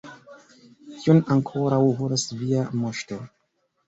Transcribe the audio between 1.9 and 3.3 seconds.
volas via moŝto?